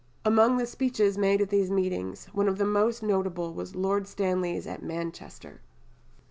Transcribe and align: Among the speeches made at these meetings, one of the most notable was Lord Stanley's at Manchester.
Among 0.25 0.57
the 0.57 0.65
speeches 0.65 1.15
made 1.15 1.41
at 1.41 1.51
these 1.51 1.69
meetings, 1.69 2.25
one 2.33 2.47
of 2.47 2.57
the 2.57 2.65
most 2.65 3.03
notable 3.03 3.53
was 3.53 3.75
Lord 3.75 4.07
Stanley's 4.07 4.65
at 4.65 4.81
Manchester. 4.81 5.61